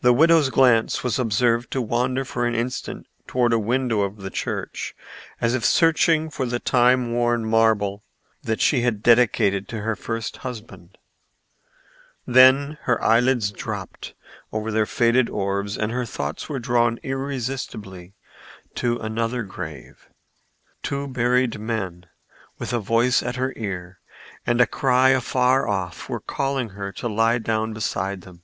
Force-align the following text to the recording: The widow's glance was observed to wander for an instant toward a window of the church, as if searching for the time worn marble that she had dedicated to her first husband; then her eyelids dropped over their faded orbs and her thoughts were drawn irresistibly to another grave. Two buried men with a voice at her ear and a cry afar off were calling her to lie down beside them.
The 0.00 0.12
widow's 0.12 0.50
glance 0.50 1.04
was 1.04 1.16
observed 1.16 1.70
to 1.70 1.80
wander 1.80 2.24
for 2.24 2.44
an 2.44 2.56
instant 2.56 3.06
toward 3.28 3.52
a 3.52 3.56
window 3.60 4.00
of 4.00 4.16
the 4.16 4.28
church, 4.30 4.96
as 5.40 5.54
if 5.54 5.64
searching 5.64 6.28
for 6.28 6.44
the 6.44 6.58
time 6.58 7.12
worn 7.12 7.44
marble 7.44 8.02
that 8.42 8.60
she 8.60 8.80
had 8.80 9.00
dedicated 9.00 9.68
to 9.68 9.82
her 9.82 9.94
first 9.94 10.38
husband; 10.38 10.98
then 12.26 12.78
her 12.80 13.00
eyelids 13.00 13.52
dropped 13.52 14.14
over 14.50 14.72
their 14.72 14.86
faded 14.86 15.30
orbs 15.30 15.78
and 15.78 15.92
her 15.92 16.04
thoughts 16.04 16.48
were 16.48 16.58
drawn 16.58 16.98
irresistibly 17.04 18.12
to 18.74 18.98
another 18.98 19.44
grave. 19.44 20.08
Two 20.82 21.06
buried 21.06 21.60
men 21.60 22.06
with 22.58 22.72
a 22.72 22.80
voice 22.80 23.22
at 23.22 23.36
her 23.36 23.52
ear 23.54 24.00
and 24.44 24.60
a 24.60 24.66
cry 24.66 25.10
afar 25.10 25.68
off 25.68 26.08
were 26.08 26.18
calling 26.18 26.70
her 26.70 26.90
to 26.90 27.06
lie 27.08 27.38
down 27.38 27.72
beside 27.72 28.22
them. 28.22 28.42